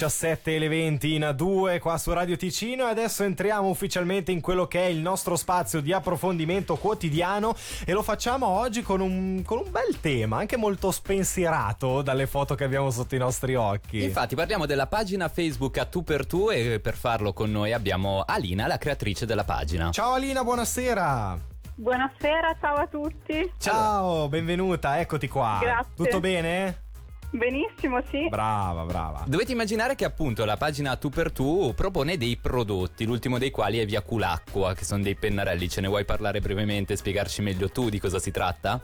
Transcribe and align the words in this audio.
17 0.00 0.54
e 0.54 0.58
le 0.58 0.68
20 0.68 1.14
in 1.14 1.20
A2 1.24 1.78
qua 1.78 1.98
su 1.98 2.10
Radio 2.14 2.34
Ticino 2.34 2.86
e 2.86 2.90
adesso 2.90 3.22
entriamo 3.22 3.68
ufficialmente 3.68 4.32
in 4.32 4.40
quello 4.40 4.66
che 4.66 4.80
è 4.80 4.86
il 4.86 4.96
nostro 4.96 5.36
spazio 5.36 5.82
di 5.82 5.92
approfondimento 5.92 6.76
quotidiano 6.76 7.54
e 7.84 7.92
lo 7.92 8.02
facciamo 8.02 8.46
oggi 8.46 8.80
con 8.80 9.02
un, 9.02 9.42
con 9.44 9.58
un 9.58 9.70
bel 9.70 10.00
tema, 10.00 10.38
anche 10.38 10.56
molto 10.56 10.90
spensierato 10.90 12.00
dalle 12.00 12.26
foto 12.26 12.54
che 12.54 12.64
abbiamo 12.64 12.90
sotto 12.90 13.14
i 13.14 13.18
nostri 13.18 13.56
occhi. 13.56 14.02
Infatti 14.02 14.34
parliamo 14.34 14.64
della 14.64 14.86
pagina 14.86 15.28
Facebook 15.28 15.76
a 15.76 15.84
tu 15.84 16.02
per 16.02 16.24
tu 16.24 16.48
e 16.48 16.80
per 16.80 16.94
farlo 16.94 17.34
con 17.34 17.50
noi 17.50 17.74
abbiamo 17.74 18.24
Alina, 18.26 18.66
la 18.66 18.78
creatrice 18.78 19.26
della 19.26 19.44
pagina. 19.44 19.90
Ciao 19.90 20.14
Alina, 20.14 20.42
buonasera. 20.42 21.38
Buonasera, 21.74 22.56
ciao 22.58 22.76
a 22.76 22.86
tutti. 22.86 23.52
Ciao, 23.58 24.30
benvenuta, 24.30 24.98
eccoti 24.98 25.28
qua. 25.28 25.58
Grazie. 25.60 25.92
Tutto 25.94 26.20
bene? 26.20 26.88
Benissimo, 27.30 28.02
sì. 28.06 28.28
Brava, 28.28 28.84
brava. 28.84 29.22
Dovete 29.26 29.52
immaginare 29.52 29.94
che 29.94 30.04
appunto 30.04 30.44
la 30.44 30.56
pagina 30.56 30.96
tu 30.96 31.10
per 31.10 31.32
tu 31.32 31.72
propone 31.76 32.16
dei 32.16 32.36
prodotti, 32.36 33.04
l'ultimo 33.04 33.38
dei 33.38 33.50
quali 33.50 33.78
è 33.78 33.86
Via 33.86 34.02
Culacqua, 34.02 34.74
che 34.74 34.84
sono 34.84 35.02
dei 35.02 35.14
pennarelli. 35.14 35.68
Ce 35.68 35.80
ne 35.80 35.88
vuoi 35.88 36.04
parlare 36.04 36.40
brevemente 36.40 36.94
e 36.94 36.96
spiegarci 36.96 37.40
meglio 37.42 37.70
tu 37.70 37.88
di 37.88 38.00
cosa 38.00 38.18
si 38.18 38.30
tratta? 38.30 38.80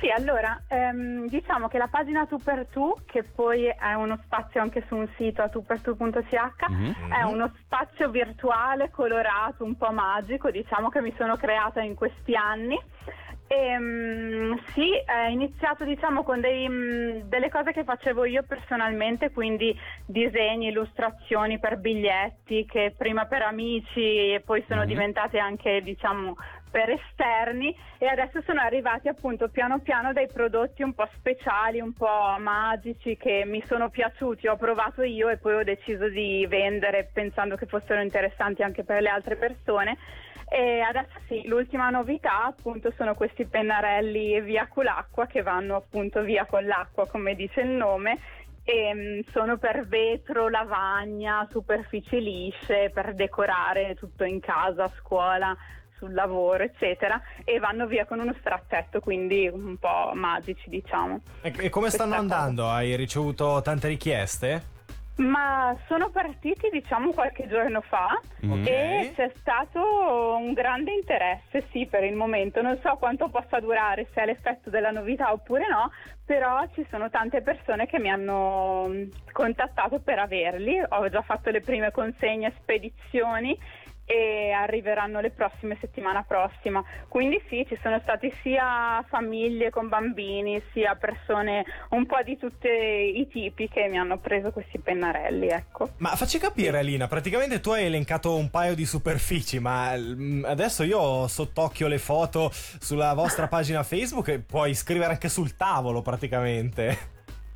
Sì, 0.00 0.08
allora, 0.10 0.60
ehm, 0.66 1.28
diciamo 1.28 1.68
che 1.68 1.78
la 1.78 1.86
pagina 1.86 2.26
Tu 2.26 2.36
per 2.38 2.66
Tu, 2.72 2.92
che 3.06 3.22
poi 3.22 3.66
è 3.66 3.92
uno 3.94 4.18
spazio 4.24 4.60
anche 4.60 4.84
su 4.88 4.96
un 4.96 5.08
sito 5.16 5.42
a 5.42 5.48
tupertu.ch, 5.48 6.68
Mhm. 6.68 6.94
è 7.12 7.22
uno 7.22 7.52
spazio 7.64 8.10
virtuale, 8.10 8.90
colorato, 8.90 9.62
un 9.62 9.76
po' 9.76 9.92
magico, 9.92 10.50
diciamo 10.50 10.88
che 10.88 11.00
mi 11.00 11.14
sono 11.16 11.36
creata 11.36 11.82
in 11.82 11.94
questi 11.94 12.34
anni. 12.34 12.76
Ehm, 13.48 14.58
sì, 14.72 14.92
è 15.04 15.26
iniziato 15.28 15.84
diciamo 15.84 16.22
con 16.22 16.40
dei, 16.40 16.66
mh, 16.68 17.28
delle 17.28 17.50
cose 17.50 17.72
che 17.72 17.84
facevo 17.84 18.24
io 18.24 18.44
personalmente, 18.44 19.30
quindi 19.30 19.78
disegni, 20.06 20.68
illustrazioni 20.68 21.58
per 21.58 21.78
biglietti 21.78 22.64
che 22.64 22.94
prima 22.96 23.26
per 23.26 23.42
amici 23.42 24.32
e 24.32 24.42
poi 24.44 24.64
sono 24.68 24.82
Mhm. 24.82 24.86
diventate 24.86 25.38
anche 25.38 25.82
diciamo 25.82 26.36
per 26.72 26.88
esterni 26.88 27.76
e 27.98 28.06
adesso 28.06 28.40
sono 28.42 28.60
arrivati 28.60 29.06
appunto 29.06 29.48
piano 29.48 29.80
piano 29.80 30.12
dei 30.14 30.26
prodotti 30.26 30.82
un 30.82 30.94
po' 30.94 31.06
speciali, 31.14 31.80
un 31.80 31.92
po' 31.92 32.36
magici 32.38 33.16
che 33.16 33.44
mi 33.44 33.62
sono 33.66 33.90
piaciuti, 33.90 34.48
ho 34.48 34.56
provato 34.56 35.02
io 35.02 35.28
e 35.28 35.36
poi 35.36 35.54
ho 35.54 35.62
deciso 35.62 36.08
di 36.08 36.46
vendere 36.48 37.10
pensando 37.12 37.56
che 37.56 37.66
fossero 37.66 38.00
interessanti 38.00 38.62
anche 38.62 38.82
per 38.82 39.02
le 39.02 39.10
altre 39.10 39.36
persone. 39.36 39.98
E 40.48 40.80
adesso 40.80 41.18
sì, 41.28 41.46
l'ultima 41.46 41.88
novità 41.88 42.44
appunto 42.44 42.92
sono 42.96 43.14
questi 43.14 43.46
pennarelli 43.46 44.40
via 44.42 44.66
con 44.66 44.84
l'acqua 44.84 45.26
che 45.26 45.40
vanno 45.40 45.76
appunto 45.76 46.20
via 46.22 46.44
con 46.44 46.66
l'acqua 46.66 47.08
come 47.08 47.34
dice 47.34 47.62
il 47.62 47.70
nome 47.70 48.18
e 48.64 48.94
mm, 48.94 49.20
sono 49.32 49.56
per 49.56 49.86
vetro, 49.86 50.48
lavagna, 50.48 51.46
superfici 51.50 52.20
lisce, 52.20 52.90
per 52.92 53.14
decorare 53.14 53.94
tutto 53.94 54.24
in 54.24 54.40
casa, 54.40 54.84
a 54.84 54.92
scuola, 54.98 55.56
sul 56.02 56.14
lavoro, 56.14 56.64
eccetera, 56.64 57.20
e 57.44 57.60
vanno 57.60 57.86
via 57.86 58.04
con 58.06 58.18
uno 58.18 58.34
straccetto, 58.40 58.98
quindi 58.98 59.46
un 59.46 59.76
po' 59.78 60.10
magici, 60.14 60.68
diciamo. 60.68 61.20
E, 61.42 61.52
e 61.56 61.68
come 61.70 61.90
stanno 61.90 62.10
Questa 62.10 62.26
cosa. 62.26 62.36
andando? 62.42 62.68
Hai 62.68 62.96
ricevuto 62.96 63.60
tante 63.62 63.86
richieste? 63.86 64.70
Ma 65.14 65.76
sono 65.86 66.08
partiti, 66.10 66.70
diciamo, 66.72 67.12
qualche 67.12 67.46
giorno 67.46 67.82
fa 67.82 68.18
Mm. 68.44 68.66
e 68.66 69.12
c'è 69.14 69.30
stato 69.36 70.34
un 70.36 70.52
grande 70.52 70.90
interesse, 70.92 71.66
sì, 71.70 71.86
per 71.86 72.02
il 72.02 72.16
momento. 72.16 72.60
Non 72.60 72.76
so 72.82 72.96
quanto 72.96 73.28
possa 73.28 73.60
durare, 73.60 74.08
se 74.12 74.22
è 74.22 74.26
l'effetto 74.26 74.68
della 74.70 74.90
novità 74.90 75.30
oppure 75.32 75.68
no, 75.68 75.92
però 76.24 76.64
ci 76.74 76.84
sono 76.90 77.08
tante 77.10 77.40
persone 77.42 77.86
che 77.86 78.00
mi 78.00 78.10
hanno 78.10 78.90
contattato 79.30 80.00
per 80.00 80.18
averli. 80.18 80.82
Ho 80.88 81.08
già 81.08 81.22
fatto 81.22 81.50
le 81.50 81.60
prime 81.60 81.92
consegne 81.92 82.52
spedizioni 82.60 83.56
e 84.04 84.50
arriveranno 84.50 85.20
le 85.20 85.30
prossime 85.30 85.76
settimana 85.80 86.22
prossima. 86.22 86.82
Quindi 87.08 87.42
sì, 87.48 87.64
ci 87.68 87.78
sono 87.82 87.98
stati 88.00 88.32
sia 88.42 89.04
famiglie 89.08 89.70
con 89.70 89.88
bambini, 89.88 90.62
sia 90.72 90.94
persone 90.96 91.64
un 91.90 92.06
po' 92.06 92.22
di 92.22 92.36
tutti 92.36 92.68
i 92.68 93.26
tipi 93.28 93.68
che 93.68 93.88
mi 93.88 93.98
hanno 93.98 94.18
preso 94.18 94.50
questi 94.50 94.78
pennarelli, 94.78 95.48
ecco. 95.48 95.90
Ma 95.98 96.10
facci 96.16 96.38
capire, 96.38 96.78
Alina, 96.78 97.06
praticamente 97.06 97.60
tu 97.60 97.70
hai 97.70 97.86
elencato 97.86 98.36
un 98.36 98.50
paio 98.50 98.74
di 98.74 98.84
superfici, 98.84 99.58
ma 99.58 99.96
mm, 99.96 100.44
adesso 100.44 100.82
io 100.82 100.98
ho 100.98 101.26
sott'occhio 101.26 101.88
le 101.88 101.98
foto 101.98 102.50
sulla 102.52 103.14
vostra 103.14 103.48
pagina 103.48 103.82
Facebook 103.82 104.28
e 104.28 104.38
puoi 104.40 104.74
scrivere 104.74 105.12
anche 105.12 105.28
sul 105.28 105.56
tavolo 105.56 106.02
praticamente. 106.02 107.11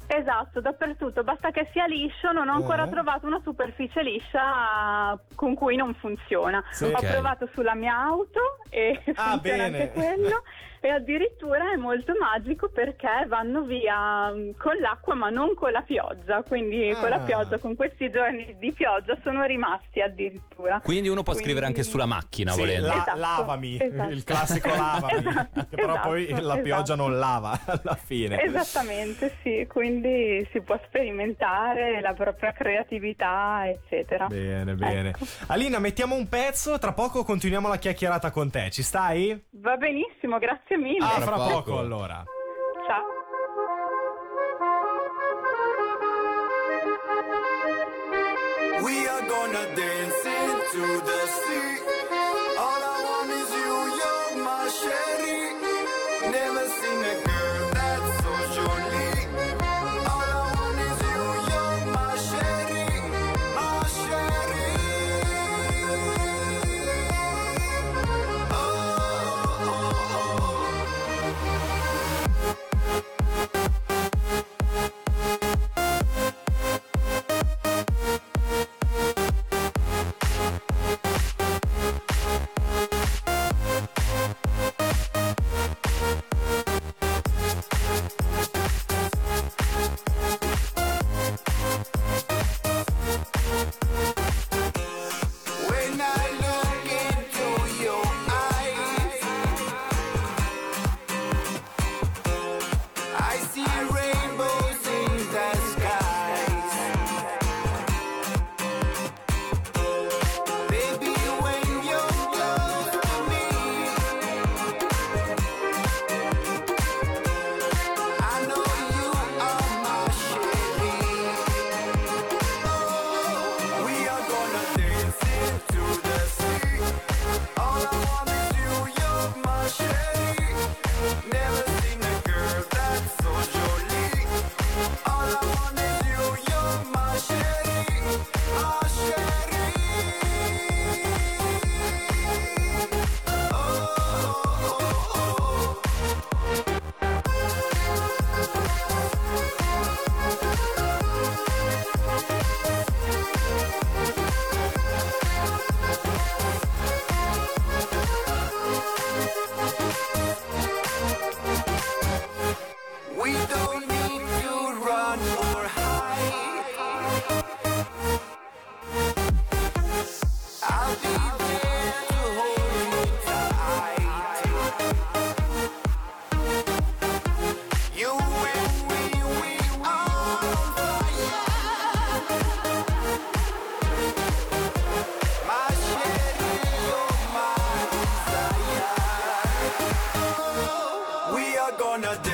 Esatto, 0.08 0.60
dappertutto, 0.60 1.24
basta 1.24 1.50
che 1.50 1.68
sia 1.72 1.86
liscio, 1.86 2.30
non 2.30 2.48
ho 2.48 2.52
ancora 2.54 2.84
Eh. 2.84 2.90
trovato 2.90 3.26
una 3.26 3.40
superficie 3.42 4.02
liscia 4.02 5.18
con 5.34 5.54
cui 5.54 5.74
non 5.76 5.94
funziona. 5.94 6.62
Sì. 6.70 6.84
Ho 6.84 6.88
Ok. 6.90 7.10
provato 7.10 7.48
sulla 7.52 7.74
mia 7.74 7.96
auto 7.98 8.40
e 8.70 9.02
Ah, 9.16 9.30
funziona 9.32 9.36
bene. 9.40 9.64
anche 9.64 9.90
quello 9.92 10.42
e 10.80 10.88
addirittura 10.88 11.72
è 11.72 11.76
molto 11.76 12.12
magico 12.18 12.68
perché 12.68 13.24
vanno 13.28 13.62
via 13.62 14.30
mm, 14.32 14.50
con 14.58 14.76
l'acqua 14.78 15.14
ma 15.14 15.30
non 15.30 15.54
con 15.54 15.70
la 15.72 15.82
pioggia, 15.82 16.42
quindi 16.42 16.92
con 16.98 17.08
la 17.08 17.16
Ah. 17.16 17.20
pioggia, 17.24 17.58
con 17.58 17.74
questi 17.76 18.10
giorni 18.10 18.56
di 18.58 18.72
pioggia 18.72 19.16
sono 19.22 19.44
rimasti 19.44 20.00
addirittura. 20.00 20.80
Quindi 20.82 21.08
uno 21.08 21.22
può 21.22 21.32
Quindi- 21.32 21.42
scrivere 21.50 21.66
anche 21.66 21.82
sulla 21.82 22.06
macchina 22.06 22.52
Sì, 22.52 22.58
volendo. 22.60 22.86
la- 22.88 22.94
Esatto, 22.94 23.18
lavami, 23.18 23.78
esatto. 23.80 24.10
il 24.12 24.24
classico 24.24 24.68
lavami, 24.74 25.28
Esatto, 25.28 25.66
che 25.70 25.76
però 25.76 26.00
poi 26.00 26.28
la 26.40 26.56
pioggia 26.58 26.82
esatto. 26.94 27.02
non 27.02 27.18
lava 27.18 27.58
alla 27.66 27.94
fine. 27.94 28.40
Esattamente, 28.42 29.36
sì, 29.42 29.66
quindi 29.68 30.46
si 30.52 30.60
può 30.60 30.78
sperimentare 30.86 32.00
la 32.00 32.12
propria 32.12 32.52
creatività, 32.52 33.62
eccetera. 33.68 34.26
Bene, 34.26 34.74
bene. 34.74 35.08
Ecco. 35.10 35.24
Alina, 35.48 35.78
mettiamo 35.78 36.14
un 36.14 36.28
pezzo, 36.28 36.78
tra 36.78 36.92
poco 36.92 37.24
continuiamo 37.24 37.68
la 37.68 37.76
chiacchierata 37.78 38.30
con 38.30 38.50
te, 38.50 38.70
ci 38.70 38.82
stai? 38.82 39.44
Va 39.52 39.76
benissimo, 39.76 40.38
grazie 40.38 40.65
mille. 40.74 40.98
Ah, 41.06 41.20
fra 41.20 41.36
poco. 41.36 41.50
poco 41.62 41.78
allora. 41.78 42.24
Ciao. 42.86 43.04
We 48.82 49.08
are 49.08 49.26
gonna 49.26 49.64
dance 49.74 50.24
into 50.26 51.00
the 51.04 51.26
sea. 51.26 51.95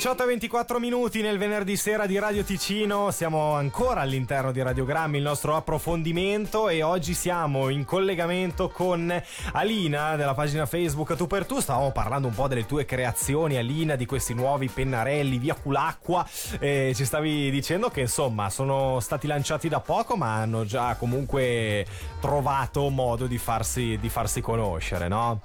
18 0.00 0.22
e 0.22 0.26
24 0.28 0.78
minuti 0.78 1.20
nel 1.20 1.36
venerdì 1.36 1.76
sera 1.76 2.06
di 2.06 2.18
Radio 2.18 2.42
Ticino, 2.42 3.10
siamo 3.10 3.52
ancora 3.52 4.00
all'interno 4.00 4.50
di 4.50 4.62
Radiogrammi, 4.62 5.18
il 5.18 5.22
nostro 5.22 5.54
approfondimento 5.56 6.70
e 6.70 6.82
oggi 6.82 7.12
siamo 7.12 7.68
in 7.68 7.84
collegamento 7.84 8.70
con 8.70 9.12
Alina 9.52 10.16
della 10.16 10.32
pagina 10.32 10.64
Facebook 10.64 11.14
Tu 11.16 11.26
per 11.26 11.44
Tu, 11.44 11.60
stavamo 11.60 11.92
parlando 11.92 12.28
un 12.28 12.34
po' 12.34 12.48
delle 12.48 12.64
tue 12.64 12.86
creazioni 12.86 13.58
Alina, 13.58 13.94
di 13.94 14.06
questi 14.06 14.32
nuovi 14.32 14.70
pennarelli 14.70 15.36
via 15.36 15.52
culacqua. 15.54 16.26
E 16.58 16.92
ci 16.94 17.04
stavi 17.04 17.50
dicendo 17.50 17.90
che 17.90 18.00
insomma 18.00 18.48
sono 18.48 19.00
stati 19.00 19.26
lanciati 19.26 19.68
da 19.68 19.80
poco 19.80 20.16
ma 20.16 20.36
hanno 20.36 20.64
già 20.64 20.94
comunque 20.94 21.84
trovato 22.22 22.88
modo 22.88 23.26
di 23.26 23.36
farsi, 23.36 23.98
di 24.00 24.08
farsi 24.08 24.40
conoscere, 24.40 25.08
no? 25.08 25.42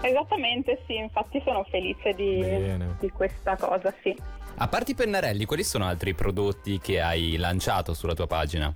Esattamente, 0.00 0.82
sì, 0.86 0.96
infatti 0.96 1.40
sono 1.44 1.64
felice 1.64 2.12
di, 2.14 2.40
di 2.98 3.10
questa 3.10 3.56
cosa, 3.56 3.92
sì. 4.02 4.16
A 4.56 4.68
parte 4.68 4.92
i 4.92 4.94
pennarelli, 4.94 5.44
quali 5.46 5.64
sono 5.64 5.84
altri 5.86 6.14
prodotti 6.14 6.78
che 6.78 7.00
hai 7.00 7.36
lanciato 7.36 7.94
sulla 7.94 8.14
tua 8.14 8.26
pagina? 8.26 8.72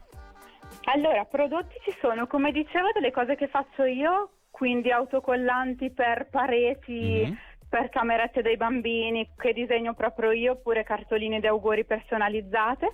Allora, 0.84 1.24
prodotti 1.24 1.74
ci 1.84 1.94
sono, 2.00 2.26
come 2.26 2.50
dicevo, 2.50 2.88
delle 2.92 3.10
cose 3.10 3.36
che 3.36 3.48
faccio 3.48 3.84
io, 3.84 4.30
quindi 4.50 4.90
autocollanti 4.90 5.90
per 5.90 6.28
pareti, 6.30 7.22
Mhm. 7.26 7.38
per 7.68 7.90
camerette 7.90 8.40
dei 8.40 8.56
bambini, 8.56 9.30
che 9.36 9.52
disegno 9.52 9.92
proprio 9.94 10.32
io, 10.32 10.52
oppure 10.52 10.84
cartoline 10.84 11.38
di 11.40 11.46
auguri 11.46 11.84
personalizzate. 11.84 12.92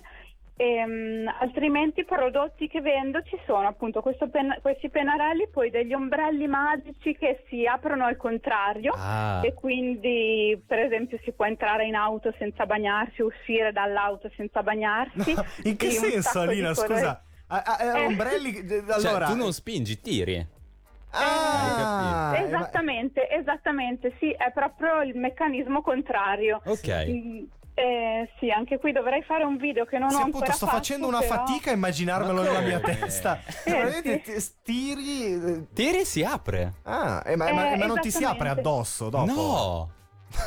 Ehm, 0.57 1.27
altrimenti 1.41 2.05
prodotti 2.05 2.69
che 2.69 2.79
vendo 2.79 3.21
ci 3.23 3.37
sono 3.45 3.67
appunto 3.67 4.01
pen- 4.01 4.57
questi 4.61 4.89
pennarelli, 4.89 5.49
poi 5.51 5.69
degli 5.69 5.93
ombrelli 5.93 6.47
magici 6.47 7.13
che 7.17 7.43
si 7.49 7.65
aprono 7.65 8.05
al 8.05 8.15
contrario 8.15 8.93
Ah, 8.95 9.41
e 9.43 9.53
quindi 9.53 10.61
per 10.65 10.79
esempio 10.79 11.19
si 11.23 11.33
può 11.33 11.43
entrare 11.45 11.85
in 11.85 11.95
auto 11.95 12.33
senza 12.37 12.65
bagnarsi, 12.65 13.21
uscire 13.21 13.73
dall'auto 13.73 14.31
senza 14.37 14.63
bagnarsi. 14.63 15.33
In 15.67 15.75
che 15.75 15.89
senso 15.91 16.39
Alina, 16.39 16.73
scusa? 16.73 17.21
Ah, 17.47 17.61
ah, 17.65 17.77
eh, 17.83 17.87
Eh. 17.87 18.05
ombrelli 18.05 18.53
cioè, 18.65 18.83
allora 18.91 19.25
tu 19.25 19.35
non 19.35 19.51
spingi, 19.51 19.99
tiri. 19.99 20.47
Ah, 21.11 22.29
Hai 22.31 22.43
eh, 22.43 22.45
Esattamente, 22.45 23.29
esattamente, 23.29 24.13
sì, 24.19 24.31
è 24.31 24.51
proprio 24.53 25.01
il 25.01 25.17
meccanismo 25.17 25.81
contrario. 25.81 26.61
Ok. 26.65 27.47
Eh, 27.77 28.29
sì, 28.39 28.49
anche 28.49 28.79
qui 28.79 28.93
dovrei 28.93 29.21
fare 29.23 29.43
un 29.43 29.57
video 29.57 29.83
che 29.85 29.97
non 29.97 30.09
Sì, 30.09 30.15
ho 30.15 30.19
appunto, 30.19 30.37
ancora 30.37 30.53
sto 30.53 30.65
fatto, 30.65 30.77
facendo 30.77 31.07
una 31.07 31.19
però- 31.19 31.35
fatica 31.35 31.71
a 31.71 31.73
immaginarmelo 31.73 32.41
Ma 32.41 32.47
nella 32.47 32.61
mia 32.61 32.79
testa. 32.79 33.39
Eh, 33.65 33.71
Veramente 33.71 34.21
sì. 34.23 34.31
ti 34.31 34.39
stiri. 34.39 35.23
eh, 35.33 35.67
Tiri 35.73 36.05
si 36.05 36.23
apre. 36.23 36.75
Ah, 36.83 37.21
eh, 37.25 37.35
ma, 37.35 37.51
ma- 37.51 37.71
Eh, 37.73 37.77
ma 37.77 37.85
non 37.85 37.99
ti 37.99 38.11
si 38.11 38.23
apre 38.23 38.47
addosso 38.49 39.09
dopo? 39.09 39.31
No! 39.31 39.89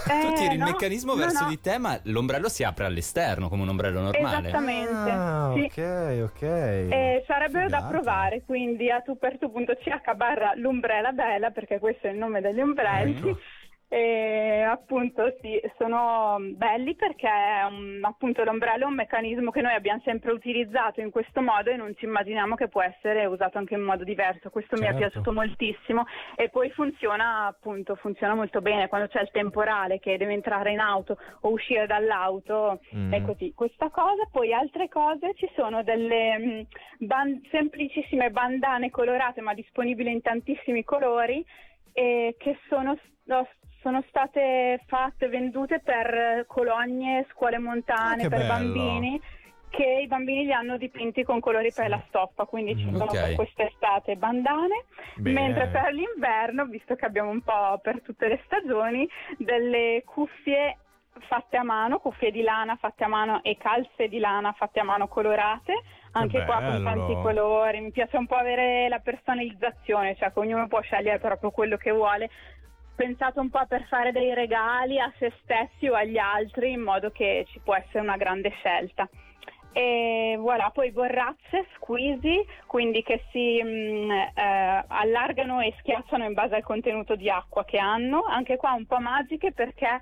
Eh, 0.06 0.20
tu 0.20 0.32
tiri 0.34 0.54
il 0.54 0.58
no, 0.58 0.64
meccanismo 0.66 1.14
no, 1.14 1.18
verso 1.20 1.44
no. 1.44 1.48
di 1.50 1.60
te, 1.60 1.78
ma 1.78 1.98
l'ombrello 2.04 2.48
si 2.50 2.62
apre 2.62 2.84
all'esterno 2.84 3.48
come 3.48 3.62
un 3.62 3.68
ombrello 3.70 4.00
normale. 4.00 4.48
Esattamente. 4.48 5.10
Ah, 5.10 5.52
sì. 5.54 5.60
ok, 5.64 6.22
ok. 6.24 6.42
Eh, 6.42 7.24
sarebbero 7.26 7.68
da 7.68 7.76
Figata. 7.78 7.86
provare, 7.94 8.42
quindi 8.44 8.90
a 8.90 9.00
tupertu.ch 9.00 10.14
barra 10.14 10.52
l'ombrella 10.56 11.12
bella, 11.12 11.50
perché 11.50 11.78
questo 11.78 12.06
è 12.06 12.10
il 12.10 12.18
nome 12.18 12.40
degli 12.40 12.60
ombrelli. 12.60 13.16
Ecco. 13.16 13.38
E 13.90 14.60
appunto 14.68 15.34
sì, 15.40 15.58
sono 15.78 16.36
belli 16.56 16.94
perché 16.94 17.26
um, 17.66 18.00
appunto 18.02 18.44
l'ombrello 18.44 18.84
è 18.84 18.86
un 18.88 18.94
meccanismo 18.94 19.50
che 19.50 19.62
noi 19.62 19.72
abbiamo 19.72 20.02
sempre 20.04 20.32
utilizzato 20.32 21.00
in 21.00 21.10
questo 21.10 21.40
modo 21.40 21.70
e 21.70 21.76
non 21.76 21.94
ci 21.96 22.04
immaginiamo 22.04 22.54
che 22.54 22.68
può 22.68 22.82
essere 22.82 23.24
usato 23.24 23.56
anche 23.56 23.72
in 23.74 23.80
modo 23.80 24.04
diverso. 24.04 24.50
Questo 24.50 24.76
mi 24.76 24.82
è 24.82 24.88
Certo. 24.88 24.98
piaciuto 24.98 25.32
moltissimo 25.32 26.04
e 26.36 26.50
poi 26.50 26.70
funziona 26.70 27.46
appunto 27.46 27.94
funziona 27.96 28.34
molto 28.34 28.60
bene 28.60 28.88
quando 28.88 29.08
c'è 29.08 29.22
il 29.22 29.30
temporale 29.30 29.98
che 30.00 30.18
deve 30.18 30.34
entrare 30.34 30.70
in 30.72 30.80
auto 30.80 31.16
o 31.40 31.48
uscire 31.50 31.86
dall'auto 31.86 32.80
Mm. 32.94 33.12
è 33.12 33.22
così. 33.22 33.52
Questa 33.54 33.88
cosa, 33.90 34.28
poi 34.30 34.52
altre 34.52 34.88
cose 34.88 35.32
ci 35.34 35.48
sono 35.54 35.82
delle 35.82 36.38
mm, 36.38 36.60
ban- 36.98 37.40
semplicissime 37.50 38.30
bandane 38.30 38.90
colorate 38.90 39.40
ma 39.40 39.54
disponibili 39.54 40.10
in 40.12 40.20
tantissimi 40.20 40.84
colori 40.84 41.44
e 41.92 42.34
che 42.38 42.58
sono, 42.68 42.96
no, 43.24 43.48
sono 43.80 44.02
state 44.08 44.80
fatte, 44.86 45.28
vendute 45.28 45.80
per 45.80 46.44
colonie, 46.46 47.26
scuole 47.30 47.58
montane, 47.58 48.24
Ah, 48.24 48.28
per 48.28 48.38
bello. 48.40 48.52
bambini 48.52 49.20
che 49.70 49.84
i 50.02 50.06
bambini 50.06 50.44
li 50.46 50.52
hanno 50.52 50.78
dipinti 50.78 51.24
con 51.24 51.40
colori 51.40 51.70
per 51.74 51.90
la 51.90 52.02
stoffa, 52.08 52.46
quindi 52.46 52.74
ci 52.78 52.86
Mm, 52.86 52.96
sono 52.96 53.10
ok. 53.10 53.20
per 53.20 53.34
quest'estate 53.34 54.16
bandane, 54.16 54.84
Bene. 55.16 55.40
mentre 55.40 55.68
per 55.68 55.92
l'inverno, 55.92 56.64
visto 56.64 56.94
che 56.94 57.04
abbiamo 57.04 57.28
un 57.30 57.42
po' 57.42 57.78
per 57.82 58.00
tutte 58.00 58.28
le 58.28 58.40
stagioni, 58.46 59.06
delle 59.36 60.02
cuffie 60.06 60.78
fatte 61.28 61.56
a 61.58 61.64
mano, 61.64 61.98
cuffie 61.98 62.30
di 62.30 62.40
lana 62.42 62.76
fatte 62.76 63.04
a 63.04 63.08
mano 63.08 63.42
e 63.42 63.56
calze 63.58 64.08
di 64.08 64.18
lana 64.18 64.52
fatte 64.52 64.80
a 64.80 64.84
mano 64.84 65.06
colorate, 65.06 65.82
anche 66.12 66.44
qua 66.44 66.62
con 66.62 66.82
tanti 66.84 67.12
colori. 67.20 67.80
Mi 67.80 67.90
piace 67.90 68.16
un 68.16 68.26
po' 68.26 68.36
avere 68.36 68.88
la 68.88 69.00
personalizzazione, 69.00 70.16
cioè 70.16 70.32
che 70.32 70.38
ognuno 70.38 70.66
può 70.66 70.80
scegliere 70.80 71.18
proprio 71.18 71.50
quello 71.50 71.76
che 71.76 71.90
vuole. 71.90 72.30
Pensato 72.98 73.40
un 73.40 73.48
po' 73.48 73.64
per 73.68 73.84
fare 73.84 74.10
dei 74.10 74.34
regali 74.34 74.98
a 74.98 75.08
se 75.20 75.32
stessi 75.44 75.86
o 75.86 75.94
agli 75.94 76.18
altri, 76.18 76.72
in 76.72 76.80
modo 76.80 77.12
che 77.12 77.46
ci 77.48 77.60
può 77.60 77.76
essere 77.76 78.00
una 78.00 78.16
grande 78.16 78.50
scelta. 78.58 79.08
E 79.72 80.34
voilà, 80.36 80.70
poi 80.74 80.90
borracce, 80.90 81.68
squeezy, 81.76 82.44
quindi 82.66 83.04
che 83.04 83.22
si 83.30 83.62
mh, 83.62 84.10
eh, 84.34 84.84
allargano 84.88 85.60
e 85.60 85.72
schiacciano 85.78 86.24
in 86.24 86.32
base 86.32 86.56
al 86.56 86.64
contenuto 86.64 87.14
di 87.14 87.30
acqua 87.30 87.64
che 87.64 87.78
hanno, 87.78 88.24
anche 88.24 88.56
qua 88.56 88.72
un 88.72 88.86
po' 88.86 88.98
magiche 88.98 89.52
perché 89.52 90.00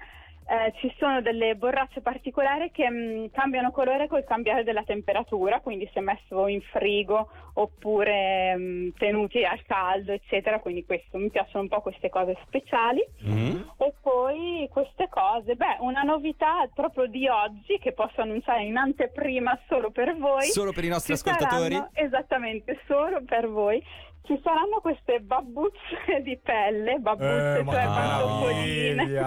eh, 0.48 0.72
ci 0.76 0.94
sono 0.98 1.20
delle 1.20 1.56
borracce 1.56 2.00
particolari 2.00 2.70
che 2.70 2.88
mh, 2.88 3.30
cambiano 3.32 3.72
colore 3.72 4.06
col 4.06 4.24
cambiare 4.24 4.62
della 4.62 4.84
temperatura, 4.84 5.60
quindi 5.60 5.88
se 5.92 6.00
messo 6.00 6.46
in 6.46 6.60
frigo 6.60 7.28
oppure 7.54 8.54
mh, 8.54 8.92
tenuti 8.96 9.44
al 9.44 9.62
caldo, 9.64 10.12
eccetera, 10.12 10.60
quindi 10.60 10.84
questo 10.84 11.18
mi 11.18 11.30
piacciono 11.30 11.62
un 11.64 11.68
po' 11.68 11.80
queste 11.80 12.08
cose 12.08 12.36
speciali. 12.46 13.04
Mhm. 13.20 13.72
E 13.78 13.94
poi 14.00 14.68
queste 14.70 15.08
cose, 15.08 15.54
beh, 15.56 15.78
una 15.80 16.02
novità 16.02 16.68
proprio 16.72 17.06
di 17.06 17.26
oggi 17.28 17.78
che 17.78 17.92
posso 17.92 18.20
annunciare 18.20 18.62
in 18.62 18.76
anteprima 18.76 19.58
solo 19.68 19.90
per 19.90 20.16
voi. 20.16 20.44
Solo 20.44 20.72
per 20.72 20.84
i 20.84 20.88
nostri 20.88 21.14
ascoltatori? 21.14 21.74
saranno- 21.74 21.90
esattamente, 21.94 22.78
solo 22.86 23.22
per 23.24 23.48
voi. 23.48 23.82
Ci 24.26 24.40
saranno 24.42 24.80
queste 24.80 25.20
babbucce 25.20 26.20
di 26.22 26.36
pelle, 26.42 26.98
babbucce 26.98 27.58
Eh, 27.60 27.64
cioè 27.64 27.84
pantoffoline. 27.84 29.20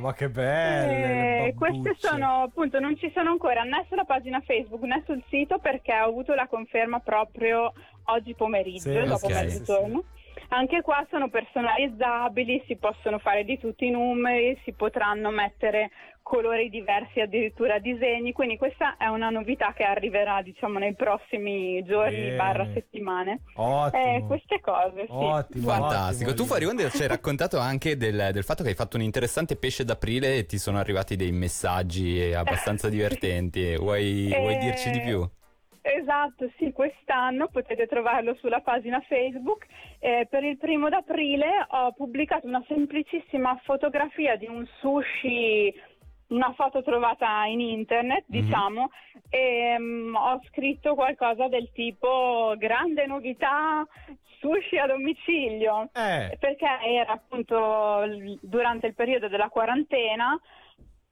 ma 0.00 0.12
che 0.14 0.30
belle 0.30 0.96
le 0.98 1.46
Eh, 1.48 1.54
queste 1.54 1.94
sono 1.98 2.42
appunto 2.44 2.80
non 2.80 2.96
ci 2.96 3.10
sono 3.14 3.30
ancora 3.30 3.62
né 3.64 3.84
sulla 3.88 4.04
pagina 4.04 4.40
Facebook 4.40 4.82
né 4.84 5.02
sul 5.04 5.22
sito 5.28 5.58
perché 5.58 5.92
ho 5.92 6.06
avuto 6.08 6.34
la 6.34 6.46
conferma 6.48 7.00
proprio 7.00 7.72
oggi 8.04 8.34
pomeriggio, 8.34 8.90
Sì, 8.90 9.04
dopo 9.06 9.26
ok, 9.26 9.32
mezzogiorno. 9.32 10.04
Anche 10.48 10.80
qua 10.82 11.04
sono 11.10 11.28
personalizzabili, 11.28 12.62
si 12.66 12.76
possono 12.76 13.18
fare 13.18 13.44
di 13.44 13.58
tutti 13.58 13.86
i 13.86 13.90
numeri, 13.90 14.58
si 14.64 14.72
potranno 14.72 15.30
mettere 15.30 15.90
colori 16.22 16.68
diversi, 16.70 17.20
addirittura 17.20 17.78
disegni, 17.78 18.32
quindi 18.32 18.56
questa 18.56 18.96
è 18.96 19.06
una 19.06 19.30
novità 19.30 19.72
che 19.72 19.84
arriverà 19.84 20.42
diciamo 20.42 20.78
nei 20.78 20.94
prossimi 20.94 21.82
giorni 21.84 22.16
Bene. 22.16 22.36
barra 22.36 22.68
settimane. 22.74 23.40
Ottimo. 23.54 24.16
Eh, 24.16 24.24
queste 24.26 24.60
cose, 24.60 25.06
sì. 25.06 25.12
Ottimo, 25.12 25.66
Fantastico. 25.68 26.30
ottimo, 26.30 26.46
tu 26.58 26.64
onda 26.66 26.90
ci 26.90 27.02
hai 27.02 27.08
raccontato 27.08 27.58
anche 27.58 27.96
del, 27.96 28.30
del 28.32 28.42
fatto 28.44 28.62
che 28.64 28.70
hai 28.70 28.74
fatto 28.74 28.96
un 28.96 29.02
interessante 29.02 29.56
pesce 29.56 29.84
d'aprile 29.84 30.36
e 30.36 30.46
ti 30.46 30.58
sono 30.58 30.78
arrivati 30.78 31.16
dei 31.16 31.32
messaggi 31.32 32.32
abbastanza 32.34 32.88
divertenti. 32.90 33.76
Vuoi, 33.76 34.34
vuoi 34.36 34.54
Eh, 34.54 34.56
dirci 34.56 34.90
di 34.90 35.00
più? 35.00 35.28
Esatto, 35.94 36.50
sì, 36.56 36.72
quest'anno 36.72 37.46
potete 37.48 37.86
trovarlo 37.86 38.34
sulla 38.40 38.60
pagina 38.60 39.00
Facebook. 39.02 39.66
Eh, 40.00 40.26
per 40.28 40.42
il 40.42 40.56
primo 40.58 40.88
d'aprile 40.88 41.64
ho 41.68 41.92
pubblicato 41.92 42.46
una 42.46 42.62
semplicissima 42.66 43.58
fotografia 43.64 44.34
di 44.36 44.46
un 44.46 44.66
sushi 44.80 45.72
una 46.28 46.52
foto 46.54 46.82
trovata 46.82 47.44
in 47.44 47.60
internet, 47.60 48.24
Mhm. 48.26 48.40
diciamo, 48.40 48.90
e 49.30 49.76
mm, 49.78 50.16
ho 50.16 50.40
scritto 50.48 50.96
qualcosa 50.96 51.46
del 51.46 51.70
tipo 51.72 52.54
grande 52.58 53.06
novità 53.06 53.86
sushi 54.40 54.76
a 54.76 54.86
domicilio 54.86 55.88
Eh, 55.94 56.36
perché 56.40 56.66
era 56.82 57.12
appunto 57.12 58.02
l- 58.04 58.38
durante 58.42 58.88
il 58.88 58.94
periodo 58.94 59.28
della 59.28 59.48
quarantena 59.50 60.36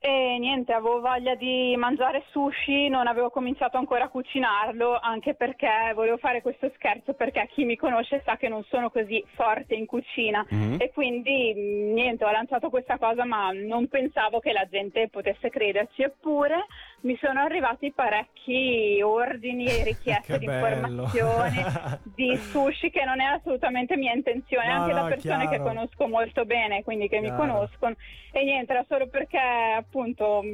e 0.06 0.36
niente, 0.38 0.74
avevo 0.74 1.00
voglia 1.00 1.34
di 1.34 1.74
mangiare 1.78 2.24
sushi, 2.30 2.88
non 2.90 3.06
avevo 3.06 3.30
cominciato 3.30 3.78
ancora 3.78 4.04
a 4.04 4.08
cucinarlo, 4.10 4.98
anche 5.00 5.32
perché 5.32 5.66
volevo 5.94 6.18
fare 6.18 6.42
questo 6.42 6.70
scherzo 6.74 7.14
perché 7.14 7.48
chi 7.54 7.64
mi 7.64 7.74
conosce 7.74 8.20
sa 8.22 8.36
che 8.36 8.48
non 8.48 8.62
sono 8.64 8.90
così 8.90 9.24
forte 9.34 9.74
in 9.74 9.86
cucina 9.86 10.44
Mhm. 10.46 10.76
e 10.78 10.90
quindi 10.92 11.54
mh, 11.54 11.92
niente, 11.94 12.22
ho 12.22 12.30
lanciato 12.30 12.68
questa 12.68 12.98
cosa 12.98 13.24
ma 13.24 13.50
non 13.52 13.88
pensavo 13.88 14.40
che 14.40 14.52
la 14.52 14.66
gente 14.70 15.08
potesse 15.08 15.48
crederci, 15.48 16.02
eppure 16.02 16.66
mi 17.04 17.16
sono 17.20 17.40
arrivati 17.40 17.92
parecchi 17.92 19.00
ordini 19.02 19.66
e 19.66 19.84
richieste 19.92 20.38
di 20.38 20.46
informazioni 20.46 21.62
di 22.14 22.36
sushi 22.36 22.90
che 22.90 23.04
non 23.04 23.20
è 23.20 23.24
assolutamente 23.24 23.96
mia 23.96 24.12
intenzione, 24.14 24.66
No, 24.68 24.82
anche 24.82 24.94
no, 24.94 25.02
da 25.02 25.08
persone 25.08 25.46
chiaro. 25.48 25.50
che 25.50 25.58
conosco 25.62 26.08
molto 26.08 26.44
bene, 26.44 26.82
quindi 26.82 27.08
che 27.08 27.20
Chiaro. 27.20 27.32
mi 27.32 27.38
conoscono. 27.38 27.94
E 28.32 28.42
niente, 28.42 28.72
era 28.72 28.84
solo 28.88 29.06
perché 29.08 29.38
appunto 29.38 30.42
mh, 30.42 30.46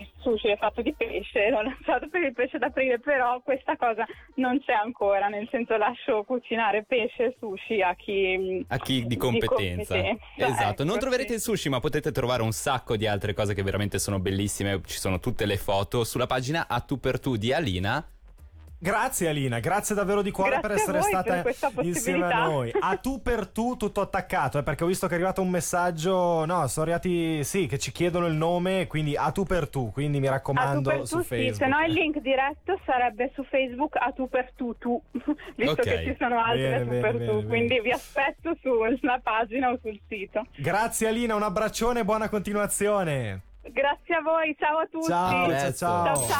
il 0.00 0.10
sushi 0.20 0.48
è 0.48 0.56
fatto 0.56 0.82
di 0.82 0.94
pesce, 0.94 1.50
l'ho 1.50 1.62
lanciato 1.62 2.08
per 2.08 2.22
il 2.22 2.32
pesce 2.32 2.58
d'aprile, 2.58 2.98
però 2.98 3.40
questa 3.40 3.76
cosa 3.76 4.04
non 4.34 4.60
c'è 4.60 4.72
ancora, 4.72 5.28
nel 5.28 5.48
senso 5.50 5.76
lascio 5.76 6.24
cucinare 6.24 6.84
pesce 6.84 7.24
e 7.24 7.36
sushi 7.38 7.82
a 7.82 7.94
chi... 7.94 8.64
A 8.68 8.78
chi 8.78 9.06
di 9.06 9.16
competenza. 9.16 9.96
Esatto, 10.36 10.84
non 10.84 10.94
ecco, 10.94 11.00
troverete 11.00 11.30
sì. 11.30 11.34
il 11.34 11.40
sushi, 11.40 11.68
ma 11.68 11.80
potete 11.80 12.12
trovare 12.12 12.42
un 12.42 12.52
sacco 12.52 12.96
di 12.96 13.06
altre 13.06 13.34
cose 13.34 13.54
che 13.54 13.62
veramente 13.62 13.98
sono 13.98 14.18
bellissime. 14.18 14.80
Ci 14.84 14.98
sono 14.98 15.18
tutte 15.20 15.46
le 15.46 15.56
foto 15.56 16.04
sulla 16.04 16.26
pagina 16.26 16.66
a 16.68 16.80
tu 16.80 16.98
per 16.98 17.20
tu 17.20 17.36
di 17.36 17.52
Alina. 17.52 18.04
Grazie 18.80 19.28
Alina, 19.28 19.58
grazie 19.58 19.92
davvero 19.92 20.22
di 20.22 20.30
cuore 20.30 20.60
Grazie 20.60 20.68
per 20.68 20.76
essere 20.76 21.02
stata 21.02 21.42
per 21.42 21.84
insieme 21.84 22.32
a 22.32 22.44
noi. 22.46 22.70
A 22.78 22.96
tu 22.96 23.20
per 23.20 23.48
tu 23.48 23.76
tutto 23.76 24.00
attaccato, 24.00 24.58
eh, 24.58 24.62
perché 24.62 24.84
ho 24.84 24.86
visto 24.86 25.06
che 25.08 25.14
è 25.14 25.16
arrivato 25.16 25.42
un 25.42 25.50
messaggio, 25.50 26.44
no, 26.44 26.64
sono 26.68 26.84
arrivati, 26.84 27.42
sì, 27.42 27.66
che 27.66 27.76
ci 27.78 27.90
chiedono 27.90 28.26
il 28.26 28.34
nome, 28.34 28.86
quindi 28.86 29.16
a 29.16 29.32
tu 29.32 29.42
per 29.42 29.68
tu, 29.68 29.90
quindi 29.90 30.20
mi 30.20 30.26
A 30.26 30.30
tu 30.30 30.36
raccomando 30.36 30.90
per 30.90 31.06
su 31.08 31.16
tu, 31.16 31.22
sì, 31.22 31.28
Facebook. 31.28 31.56
se 31.56 31.66
no 31.66 31.84
il 31.86 31.92
link 31.92 32.18
diretto 32.20 32.78
sarebbe 32.86 33.32
su 33.34 33.42
Facebook 33.50 33.96
a 33.96 34.12
tu 34.12 34.28
per 34.28 34.52
tu 34.54 34.76
tu, 34.78 35.02
visto 35.56 35.72
Ok. 35.72 35.80
che 35.82 36.04
ci 36.04 36.16
sono 36.16 36.38
altre 36.40 36.62
Bene, 36.62 36.76
a 36.76 36.78
tu 36.82 36.88
bene, 36.88 37.00
per 37.00 37.12
bene, 37.14 37.26
tu, 37.26 37.32
bene. 37.34 37.46
quindi 37.48 37.80
vi 37.80 37.90
aspetto 37.90 38.56
sulla 38.62 39.18
pagina 39.20 39.70
o 39.70 39.78
sul 39.82 39.98
sito. 40.06 40.46
Grazie 40.56 41.08
Alina, 41.08 41.34
un 41.34 41.42
abbraccione 41.42 42.00
e 42.00 42.04
buona 42.04 42.28
continuazione. 42.28 43.40
Grazie 43.70 44.14
a 44.14 44.22
voi, 44.22 44.56
ciao 44.58 44.78
a 44.78 44.86
tutti. 44.86 45.06
Ciao, 45.08 45.50
ciao, 45.50 45.72
ciao. 45.72 45.72
Ciao, 45.72 46.16
ciao. 46.16 46.36